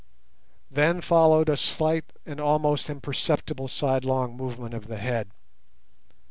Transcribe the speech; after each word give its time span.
Then 0.71 0.99
followed 0.99 1.47
a 1.47 1.55
slight 1.55 2.11
and 2.25 2.39
almost 2.39 2.89
imperceptible 2.89 3.67
sidelong 3.67 4.35
movement 4.35 4.73
of 4.73 4.87
the 4.87 4.97
head. 4.97 5.29